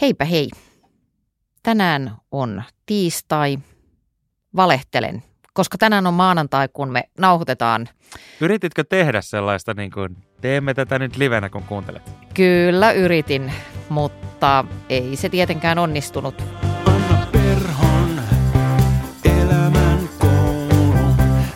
[0.00, 0.48] Heipä hei.
[1.62, 3.58] Tänään on tiistai.
[4.56, 7.88] Valehtelen, koska tänään on maanantai, kun me nauhoitetaan.
[8.40, 12.02] Yrititkö tehdä sellaista, niin kuin teemme tätä nyt livenä, kun kuuntelet?
[12.34, 13.52] Kyllä yritin,
[13.88, 16.42] mutta ei se tietenkään onnistunut.
[16.86, 18.20] Anna Perhon
[19.24, 21.14] elämän koulu.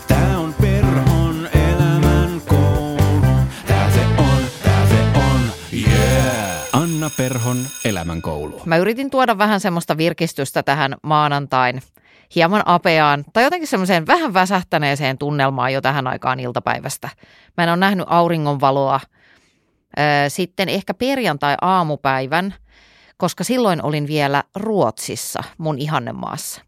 [0.08, 3.36] Tää on Perhon elämän koulu.
[3.66, 5.40] Tää se on, tää se on,
[5.72, 6.62] yeah.
[6.72, 7.61] Anna Perhon
[8.02, 8.62] elämän koulu.
[8.64, 11.82] Mä yritin tuoda vähän semmoista virkistystä tähän maanantain
[12.34, 17.08] hieman apeaan tai jotenkin semmoiseen vähän väsähtäneeseen tunnelmaan jo tähän aikaan iltapäivästä.
[17.56, 19.00] Mä en ole nähnyt auringonvaloa
[20.28, 22.54] sitten ehkä perjantai-aamupäivän,
[23.16, 26.62] koska silloin olin vielä Ruotsissa, mun ihannemaassa.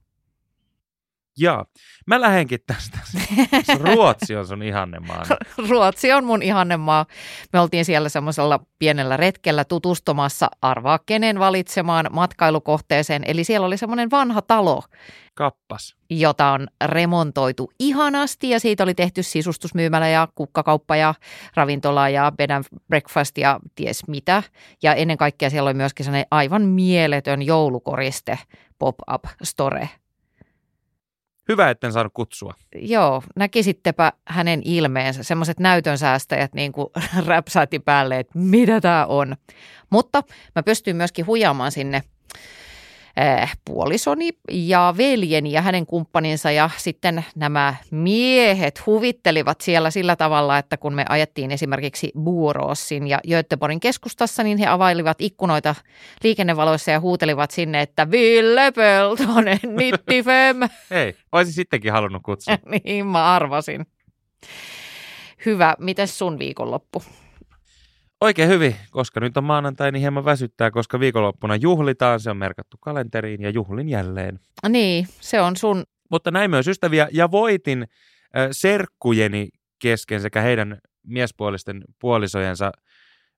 [1.38, 1.65] Jaa.
[2.06, 2.98] Mä lähenkin tästä.
[3.84, 5.23] Ruotsi on sun ihannemaa.
[5.69, 7.07] Ruotsi on mun ihannemaa.
[7.52, 13.23] Me oltiin siellä semmoisella pienellä retkellä tutustumassa arvaa kenen valitsemaan matkailukohteeseen.
[13.27, 14.83] Eli siellä oli semmoinen vanha talo,
[15.35, 15.96] Kappas.
[16.10, 21.15] jota on remontoitu ihanasti ja siitä oli tehty sisustusmyymälä ja kukkakauppa ja
[21.55, 24.43] ravintola ja bed and breakfast ja ties mitä.
[24.82, 28.38] Ja ennen kaikkea siellä oli myöskin sellainen aivan mieletön joulukoriste
[28.79, 29.88] pop-up store.
[31.48, 32.54] Hyvä, etten saanut kutsua.
[32.74, 36.88] Joo, näkisittepä hänen ilmeensä, semmoiset näytönsäästäjät niin kuin
[37.26, 39.37] räpsähti päälle, että mitä tämä on.
[39.90, 40.22] Mutta
[40.54, 42.02] mä pystyin myöskin huijaamaan sinne
[43.18, 50.59] äh, puolisoni ja veljeni ja hänen kumppaninsa ja sitten nämä miehet huvittelivat siellä sillä tavalla,
[50.59, 55.74] että kun me ajettiin esimerkiksi Buurossin ja Göteborgin keskustassa, niin he availivat ikkunoita
[56.23, 60.56] liikennevaloissa ja huutelivat sinne, että Ville Peltonen, nittifem.
[60.90, 62.59] Hei, olisin sittenkin halunnut kutsua.
[62.84, 63.87] niin mä arvasin.
[65.47, 67.03] Hyvä, mites sun viikonloppu?
[68.25, 72.77] Oikein hyvin, koska nyt on maanantai, niin hieman väsyttää, koska viikonloppuna juhlitaan, se on merkattu
[72.81, 74.41] kalenteriin ja juhlin jälleen.
[74.69, 79.49] Niin, se on sun, Mutta näin myös ystäviä ja voitin äh, serkkujeni
[79.79, 82.73] kesken sekä heidän miespuolisten puolisojensa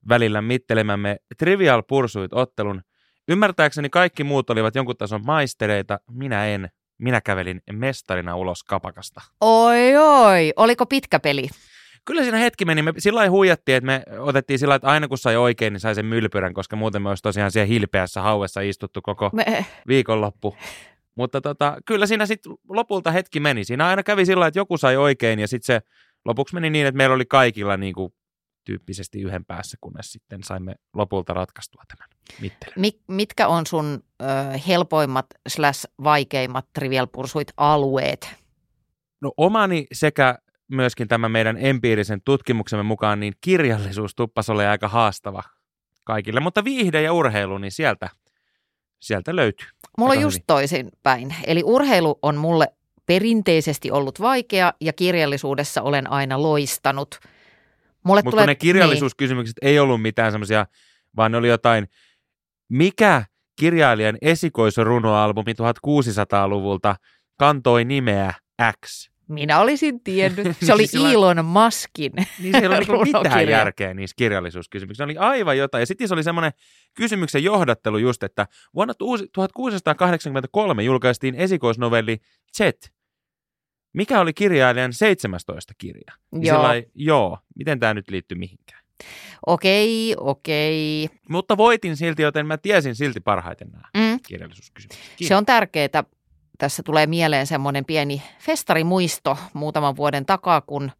[0.09, 2.83] välillä mittelemämme Trivial Pursuit-ottelun.
[3.29, 6.69] Ymmärtääkseni kaikki muut olivat jonkun tason maistereita, minä en.
[6.99, 9.21] Minä kävelin mestarina ulos kapakasta.
[9.41, 11.49] oi oi, oliko pitkä peli?
[12.07, 12.83] Kyllä siinä hetki meni.
[12.83, 15.81] Me sillä lailla huijattiin, että me otettiin sillä lailla, että aina kun sai oikein, niin
[15.81, 20.57] sai sen mylpyrän, koska muuten me olisi tosiaan siellä hilpeässä hauessa istuttu koko Me, viikonloppu.
[21.15, 23.65] Mutta tota, kyllä siinä sitten lopulta hetki meni.
[23.65, 25.81] Siinä aina kävi sillä lailla, että joku sai oikein ja sitten se
[26.25, 28.13] lopuksi meni niin, että meillä oli kaikilla niin kuin
[28.65, 32.09] tyyppisesti yhden päässä, kunnes sitten saimme lopulta ratkaistua tämän
[32.41, 32.75] mittelyn.
[32.81, 34.25] mi, mitkä on sun ö,
[34.69, 38.35] helpoimmat slash vaikeimmat Trivial Pursuit-alueet?
[39.21, 45.43] No omani sekä myöskin tämän meidän empiirisen tutkimuksemme mukaan, niin kirjallisuus tuppas ole aika haastava
[46.05, 48.09] kaikille, mutta viihde ja urheilu, niin sieltä,
[49.01, 49.69] sieltä löytyy.
[49.99, 51.35] Mulla on just toisin päin.
[51.47, 52.67] Eli urheilu on mulle
[53.07, 57.21] perinteisesti ollut vaikea ja kirjallisuudessa olen aina loistanut.
[58.05, 60.67] Mulle Mutta tulee, ne kirjallisuuskysymykset ei ollut mitään semmoisia,
[61.17, 61.89] vaan ne oli jotain,
[62.69, 63.25] mikä
[63.57, 66.97] kirjailijan esikoisrunoalbumi 1600-luvulta
[67.39, 68.35] kantoi nimeä
[68.87, 69.11] X.
[69.29, 70.47] Niin, minä olisin tiennyt.
[70.67, 75.07] Se oli Sillä- Elon Muskin Niin siellä ei ollut mitään järkeä niissä kirjallisuuskysymyksissä.
[75.07, 75.83] Ne oli aivan jotain.
[75.83, 76.53] Ja sitten se oli semmoinen
[76.95, 78.95] kysymyksen johdattelu just, että vuonna
[79.33, 82.19] 1683 julkaistiin esikoisnovelli
[82.57, 82.61] Z.
[83.93, 86.03] Mikä oli kirjailijan 17 kirja?
[86.09, 86.43] Ja Joo.
[86.45, 88.83] sillä lailla, joo, miten tämä nyt liittyy mihinkään?
[89.47, 91.09] Okei, okei.
[91.29, 94.19] Mutta voitin silti, joten mä tiesin silti parhaiten nämä Mm.
[94.29, 95.01] kirjallisuuskysymykset.
[95.23, 96.05] Se on tärkeää.
[96.59, 100.93] Tässä tulee mieleen semmoinen pieni festarimuisto muutaman vuoden takaa, kun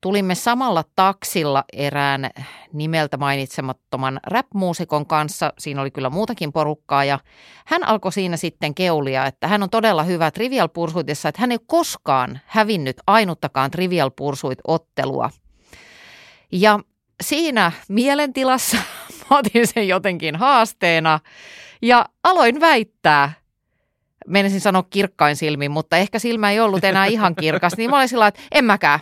[0.00, 2.30] tulimme samalla taksilla erään
[2.72, 5.52] nimeltä mainitsemattoman rap-muusikon kanssa.
[5.58, 7.18] Siinä oli kyllä muutakin porukkaa ja
[7.66, 11.58] hän alkoi siinä sitten keulia, että hän on todella hyvä Trivial Pursuitissa, että hän ei
[11.66, 15.30] koskaan hävinnyt ainuttakaan Trivial Pursuit-ottelua.
[16.52, 16.80] Ja
[17.22, 18.76] siinä mielentilassa
[19.30, 21.20] otin sen jotenkin haasteena
[21.82, 23.32] ja aloin väittää,
[24.28, 28.08] menisin sanoa kirkkain silmin, mutta ehkä silmä ei ollut enää ihan kirkas, niin mä olin
[28.08, 29.00] sillä että en mäkään.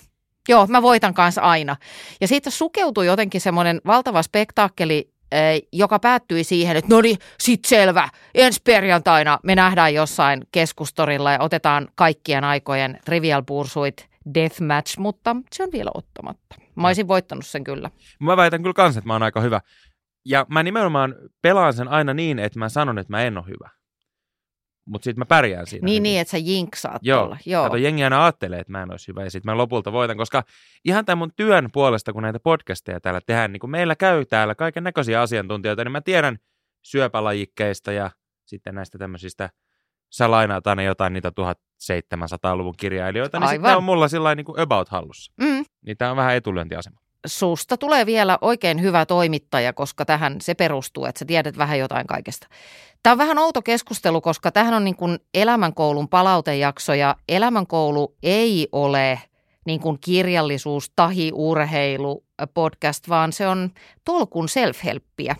[0.48, 1.76] Joo, mä voitan kanssa aina.
[2.20, 7.64] Ja siitä sukeutui jotenkin semmoinen valtava spektaakkeli, eh, joka päättyi siihen, että no niin, sit
[7.64, 15.36] selvä, ensi perjantaina me nähdään jossain keskustorilla ja otetaan kaikkien aikojen Trivial Pursuit Deathmatch, mutta
[15.52, 16.56] se on vielä ottamatta.
[16.74, 17.90] Mä olisin voittanut sen kyllä.
[18.20, 19.60] Mä väitän kyllä kans, että mä oon aika hyvä.
[20.24, 23.81] Ja mä nimenomaan pelaan sen aina niin, että mä sanon, että mä en ole hyvä.
[24.84, 25.84] Mutta sitten mä pärjään siinä.
[25.84, 26.02] Niin, hyvin.
[26.02, 27.37] niin, että sä jinksaat Joo, tuolla.
[27.46, 27.64] Joo.
[27.64, 30.44] Kato, jengi aina ajattelee, että mä en olisi hyvä ja sitten mä lopulta voitan, koska
[30.84, 34.55] ihan tämän mun työn puolesta, kun näitä podcasteja täällä tehdään, niin kun meillä käy täällä
[34.55, 36.38] kaiken näköisiä asiantuntijoita, niin mä tiedän
[36.82, 38.11] syöpälajikkeista ja
[38.44, 39.50] sitten näistä tämmöisistä,
[40.11, 44.88] sä lainaat aina jotain niitä 1700-luvun kirjailijoita, niin sitten on mulla sillä niin kuin about
[44.88, 45.32] hallussa.
[45.40, 45.64] Mm.
[45.87, 47.00] Niin tämä on vähän etulyöntiasema.
[47.26, 52.06] Susta tulee vielä oikein hyvä toimittaja, koska tähän se perustuu, että sä tiedät vähän jotain
[52.06, 52.46] kaikesta.
[53.02, 58.69] Tämä on vähän outo keskustelu, koska tähän on niin kuin elämänkoulun palautejakso ja elämänkoulu ei
[58.72, 59.20] ole
[59.66, 62.24] niin kuin kirjallisuus, tahi, urheilu
[62.54, 63.70] podcast, vaan se on
[64.04, 65.34] tolkun self-helppiä.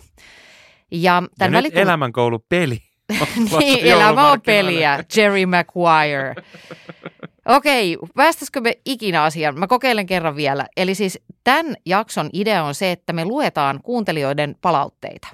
[0.91, 1.83] Ja Ja nyt välitunnin...
[1.83, 2.77] elämänkoulupeli.
[3.59, 5.03] niin, elämä on peliä.
[5.17, 6.35] Jerry Maguire.
[7.47, 9.59] Okei, päästäisikö me ikinä asiaan?
[9.59, 10.67] Mä kokeilen kerran vielä.
[10.77, 15.27] Eli siis tämän jakson idea on se, että me luetaan kuuntelijoiden palautteita.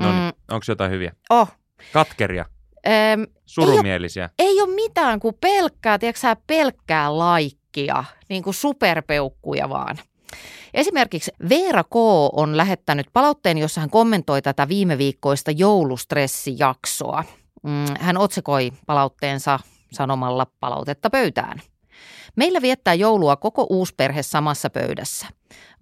[0.00, 1.12] No niin, onko jotain hyviä?
[1.30, 1.48] oh.
[1.92, 2.44] Katkeria,
[2.86, 4.30] Ähm, surumielisiä.
[4.38, 9.98] ei ole mitään kuin pelkkää, tiedätkö sä, pelkkää laikkia, niin kuin superpeukkuja vaan.
[10.74, 11.96] Esimerkiksi Veera K.
[12.32, 17.24] on lähettänyt palautteen, jossa hän kommentoi tätä viime viikkoista joulustressijaksoa.
[17.62, 19.58] Mm, Hän otsikoi palautteensa
[19.92, 21.60] sanomalla palautetta pöytään.
[22.36, 25.26] Meillä viettää joulua koko uusperhe samassa pöydässä.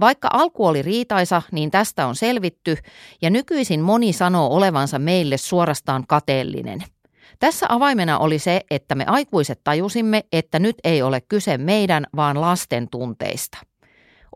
[0.00, 2.76] Vaikka alku oli riitaisa, niin tästä on selvitty
[3.22, 6.84] ja nykyisin moni sanoo olevansa meille suorastaan kateellinen–
[7.38, 12.40] tässä avaimena oli se, että me aikuiset tajusimme, että nyt ei ole kyse meidän, vaan
[12.40, 13.58] lasten tunteista.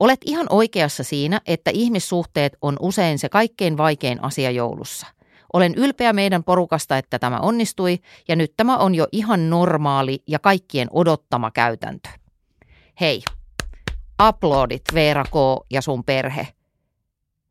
[0.01, 5.07] Olet ihan oikeassa siinä, että ihmissuhteet on usein se kaikkein vaikein asia joulussa.
[5.53, 10.39] Olen ylpeä meidän porukasta, että tämä onnistui, ja nyt tämä on jo ihan normaali ja
[10.39, 12.09] kaikkien odottama käytäntö.
[13.01, 13.23] Hei,
[14.29, 15.67] uploadit Veera K.
[15.71, 16.49] ja sun perhe.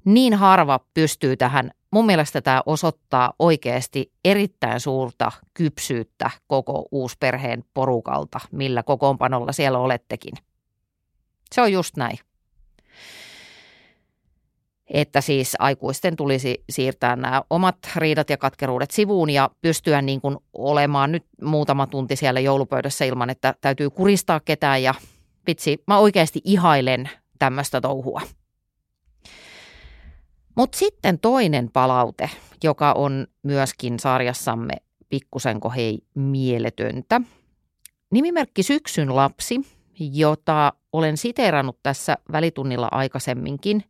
[0.05, 8.39] Niin harva pystyy tähän mun mielestä tämä osoittaa oikeasti erittäin suurta kypsyyttä koko uusperheen porukalta,
[8.51, 10.33] millä kokoonpanolla siellä olettekin.
[11.55, 12.17] Se on just näin.
[14.91, 20.37] Että siis aikuisten tulisi siirtää nämä omat riidat ja katkeruudet sivuun ja pystyä niin kuin
[20.53, 24.93] olemaan nyt muutama tunti siellä joulupöydässä ilman, että täytyy kuristaa ketään ja
[25.47, 27.09] vitsi, mä oikeasti ihailen
[27.39, 28.21] tämmöistä touhua.
[30.55, 32.29] Mutta sitten toinen palaute,
[32.63, 34.73] joka on myöskin sarjassamme
[35.09, 37.21] pikkusenko hei mieletöntä.
[38.11, 39.61] Nimimerkki Syksyn lapsi,
[39.99, 43.83] jota olen siteerannut tässä välitunnilla aikaisemminkin,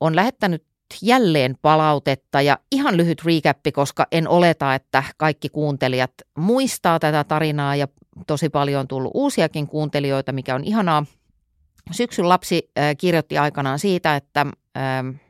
[0.00, 0.64] on lähettänyt
[1.02, 7.76] jälleen palautetta ja ihan lyhyt recappi, koska en oleta, että kaikki kuuntelijat muistaa tätä tarinaa
[7.76, 7.88] ja
[8.26, 11.06] tosi paljon on tullut uusiakin kuuntelijoita, mikä on ihanaa.
[11.90, 15.20] Syksyn lapsi äh, kirjoitti aikanaan siitä, että äh,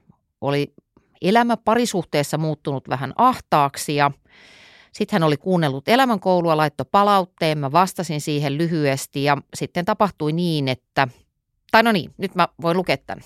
[0.40, 0.74] oli
[1.22, 4.10] elämä parisuhteessa muuttunut vähän ahtaaksi ja
[4.92, 10.68] sitten hän oli kuunnellut elämänkoulua, laittoi palautteen, mä vastasin siihen lyhyesti ja sitten tapahtui niin,
[10.68, 11.08] että,
[11.70, 13.24] tai no niin, nyt mä voin lukea tämän.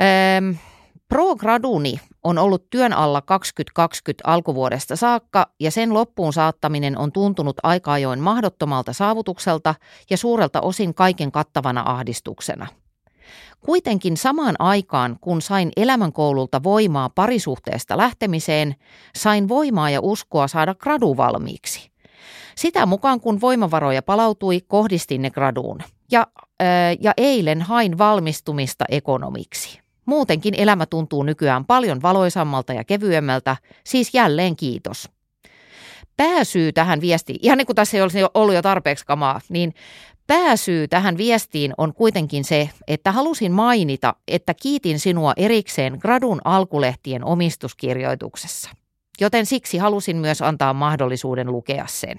[0.00, 0.56] Öm,
[1.08, 7.92] Pro-graduni on ollut työn alla 2020 alkuvuodesta saakka ja sen loppuun saattaminen on tuntunut aika
[7.92, 9.74] ajoin mahdottomalta saavutukselta
[10.10, 12.66] ja suurelta osin kaiken kattavana ahdistuksena.
[13.60, 18.74] Kuitenkin samaan aikaan, kun sain elämänkoululta voimaa parisuhteesta lähtemiseen,
[19.16, 21.90] sain voimaa ja uskoa saada gradu valmiiksi.
[22.56, 25.78] Sitä mukaan kun voimavaroja palautui, kohdistin ne graduun.
[26.10, 26.26] Ja,
[26.60, 26.68] ää,
[27.00, 29.79] ja eilen hain valmistumista ekonomiksi.
[30.10, 35.10] Muutenkin elämä tuntuu nykyään paljon valoisammalta ja kevyemmältä, siis jälleen kiitos.
[36.16, 39.74] Pääsyy tähän viestiin, ihan niin kuin tässä ei olisi ollut jo tarpeeksi kamaa, niin
[40.26, 47.24] pääsyy tähän viestiin on kuitenkin se, että halusin mainita, että kiitin sinua erikseen gradun alkulehtien
[47.24, 48.70] omistuskirjoituksessa.
[49.20, 52.18] Joten siksi halusin myös antaa mahdollisuuden lukea sen.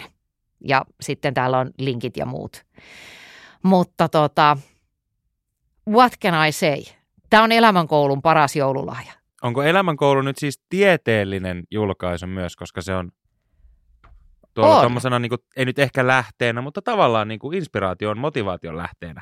[0.68, 2.65] Ja sitten täällä on linkit ja muut.
[3.63, 4.58] Mutta tota,
[5.89, 7.00] what can I say?
[7.32, 9.14] Tämä on elämänkoulun paras joululahja.
[9.42, 13.12] Onko elämänkoulu nyt siis tieteellinen julkaisu myös, koska se on
[14.54, 19.22] tuolla tuommoisena, niin kuin, ei nyt ehkä lähteenä, mutta tavallaan niin kuin inspiraation, motivaation lähteenä.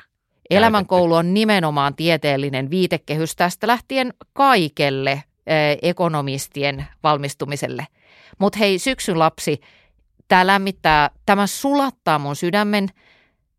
[0.50, 7.86] Elämänkoulu on nimenomaan tieteellinen viitekehys tästä lähtien kaikelle eh, ekonomistien valmistumiselle.
[8.38, 9.60] Mutta hei, syksyn lapsi,
[10.28, 12.88] tämä lämmittää, tämä sulattaa mun sydämen.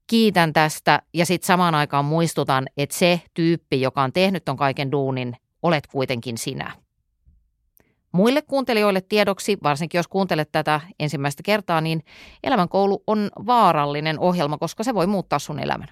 [0.07, 4.91] Kiitän tästä ja sitten samaan aikaan muistutan, että se tyyppi, joka on tehnyt ton kaiken
[4.91, 6.71] duunin, olet kuitenkin sinä.
[8.11, 12.03] Muille kuuntelijoille tiedoksi, varsinkin jos kuuntelet tätä ensimmäistä kertaa, niin
[12.43, 15.87] elämänkoulu on vaarallinen ohjelma, koska se voi muuttaa sun elämän.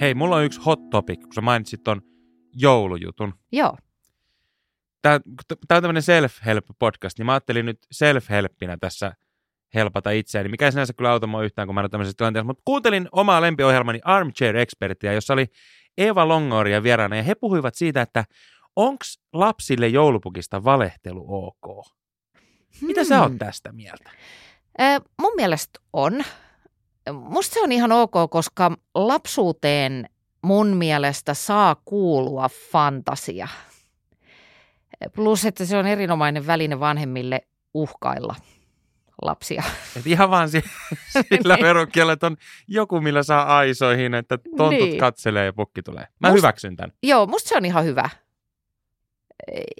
[0.00, 2.02] Hei, mulla on yksi hot topic, kun sä mainitsit ton
[2.52, 3.34] joulujutun.
[3.52, 3.76] Joo.
[5.02, 9.12] Tämä, on tämmöinen self-help podcast, niin mä ajattelin nyt self-helppinä tässä
[9.74, 12.46] helpata itseäni, mikä ei sinänsä kyllä auta mua yhtään, kun mä en ole tämmöisessä tilanteessa,
[12.46, 15.46] mutta kuuntelin omaa lempiohjelmani Armchair Expertia, jossa oli
[15.98, 18.24] Eeva Longoria vieraana ja he puhuivat siitä, että
[18.76, 21.86] onko lapsille joulupukista valehtelu ok?
[22.80, 23.38] Mitä sä oot Hmm.
[23.38, 24.10] tästä mieltä?
[24.80, 24.84] Ö,
[25.20, 26.24] mun mielestä on.
[27.12, 30.08] Musta se on ihan ok, koska lapsuuteen
[30.42, 33.48] mun mielestä saa kuulua fantasia.
[35.14, 37.40] Plus, että se on erinomainen väline vanhemmille
[37.74, 38.34] uhkailla
[39.22, 39.62] lapsia.
[39.96, 40.64] Et ihan vaan si-
[41.32, 41.64] sillä Niin.
[41.66, 42.36] verukkeella, että on
[42.68, 44.98] joku, millä saa aisoihin, että tontut Niin.
[44.98, 46.06] katselee ja pukki tulee.
[46.20, 46.92] Mä Must- hyväksyn tämän.
[47.02, 48.08] Joo, musta se on ihan hyvä.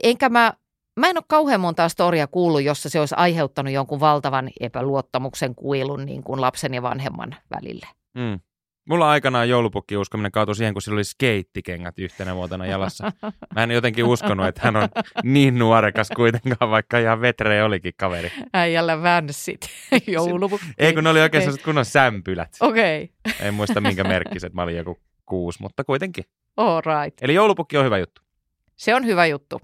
[0.02, 0.52] Enkä mä,
[1.00, 6.05] mä en ole kauhean montaa storia kuullut, jossa se olisi aiheuttanut jonkun valtavan epäluottamuksen kuilun
[6.07, 7.87] niin kuin lapsen ja vanhemman välille.
[8.14, 8.40] Mm.
[8.88, 13.12] Mulla aikanaan joulupukki uskominen kaatui siihen, kun sillä oli skeittikengät yhtenä vuotena jalassa.
[13.55, 14.88] Mä en jotenkin uskonut, että hän on
[15.23, 18.33] niin nuorekas kuitenkaan, vaikka ihan vetreä olikin kaveri.
[18.52, 19.61] Äijällä vänssit
[20.07, 20.66] joulupukki.
[20.78, 21.45] Ei kun ne oli oikein Ei.
[21.45, 22.57] sellaiset kunnon sämpylät.
[22.61, 23.49] Okei, okay.
[23.49, 26.25] En muista minkä merkkiset, mä olin joku kuusi, mutta kuitenkin.
[26.57, 27.23] all right.
[27.23, 28.23] Eli joulupukki on hyvä juttu.
[28.76, 29.61] Se on hyvä juttu.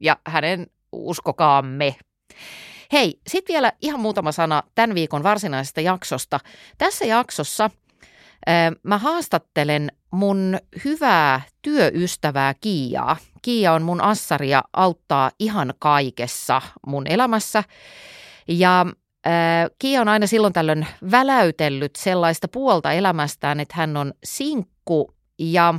[0.00, 1.96] Ja hänen uskokaamme.
[2.92, 6.40] Hei, sitten vielä ihan muutama sana tämän viikon varsinaisesta jaksosta.
[6.78, 7.70] Tässä jaksossa
[8.82, 13.16] mä haastattelen mun hyvää työystävää Kiiaa.
[13.42, 17.64] Kiia on mun assari ja auttaa ihan kaikessa mun elämässä.
[18.48, 18.86] Ja
[19.78, 25.74] Kiia on aina silloin tällöin väläytellyt sellaista puolta elämästään, että hän on sinkku ja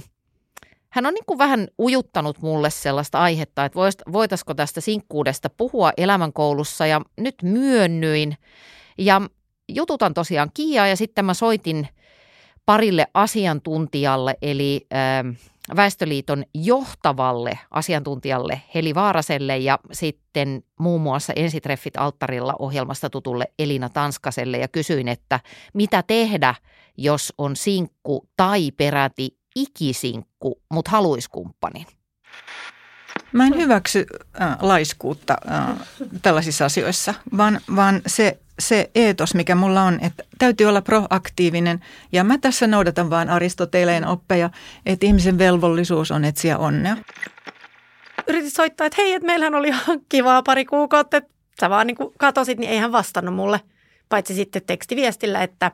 [0.90, 3.80] hän on niin kuin vähän ujuttanut mulle sellaista aihetta, että
[4.12, 8.38] voitaisiko tästä sinkkuudesta puhua elämänkoulussa ja nyt myönnyin.
[8.98, 9.22] Ja
[9.70, 11.88] jututan tosiaan Kiiaa ja sitten mä soitin
[12.72, 15.30] parille asiantuntijalle, eli ähm,
[15.76, 24.58] Väestöliiton johtavalle asiantuntijalle Heli Vaaraselle ja sitten muun muassa Ensitreffit alttarilla ohjelmasta tutulle Elina Tanskaselle
[24.58, 25.40] ja kysyin, että
[25.74, 26.56] mitä tehdä,
[26.98, 31.86] jos on sinkku tai peräti ikisinkku, mutta haluiskumppanin.
[33.32, 34.06] Mä en hyväksy
[34.42, 35.88] äh, laiskuutta äh,
[36.22, 41.80] tällaisissa asioissa, vaan, vaan se, se eetos, mikä mulla on, että täytyy olla proaktiivinen.
[42.12, 44.50] Ja mä tässä noudatan vaan Aristoteleen oppeja,
[44.86, 46.98] että ihmisen velvollisuus on etsiä onnea.
[48.28, 51.30] Yritin soittaa, että hei, että meillähän oli ihan kivaa pari kuukautta, että
[51.62, 53.62] sä vaan niin katosit, niin ei hän vastannut mulle.
[54.10, 55.72] Paitsi sitten tekstiviestillä, että,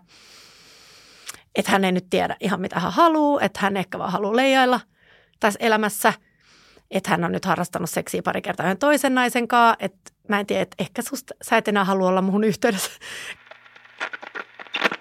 [1.56, 4.80] että hän ei nyt tiedä ihan mitä hän haluaa, että hän ehkä vaan haluaa leijailla
[5.40, 6.14] tässä elämässä.
[6.92, 9.78] Että hän on nyt harrastanut seksiä pari kertaa yhden toisen naisen kanssa.
[9.80, 12.92] Että mä en tiedä, että ehkä susta, sä et enää halua olla muhun yhteydessä.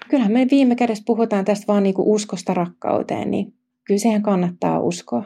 [0.09, 3.53] Kyllähän me viime kädessä puhutaan tästä vaan niinku uskosta rakkauteen, niin
[3.83, 5.23] kyllä siihen kannattaa uskoa.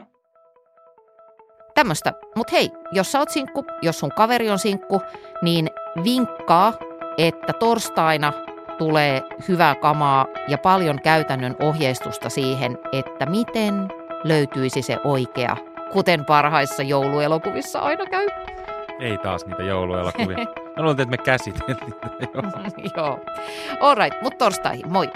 [1.74, 2.12] Tämmöistä.
[2.36, 5.00] Mutta hei, jos sä oot sinkku, jos sun kaveri on sinkku,
[5.42, 5.70] niin
[6.04, 6.72] vinkkaa,
[7.18, 8.32] että torstaina
[8.78, 13.88] tulee hyvää kamaa ja paljon käytännön ohjeistusta siihen, että miten
[14.24, 15.56] löytyisi se oikea,
[15.92, 18.26] kuten parhaissa jouluelokuvissa aina käy.
[19.02, 20.36] Ei taas niitä jouluelokuvia.
[20.76, 22.42] Mä luulen, että me käsiteltiin niitä jo.
[22.96, 23.18] Joo.
[23.80, 24.92] All right, mutta torstaihin.
[24.92, 25.08] Moi.